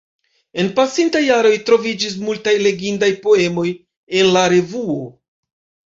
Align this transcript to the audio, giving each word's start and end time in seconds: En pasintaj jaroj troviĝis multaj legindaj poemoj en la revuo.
En 0.61 0.69
pasintaj 0.79 1.21
jaroj 1.25 1.51
troviĝis 1.67 2.17
multaj 2.23 2.55
legindaj 2.69 3.13
poemoj 3.27 3.69
en 4.23 4.35
la 4.39 4.47
revuo. 4.55 4.97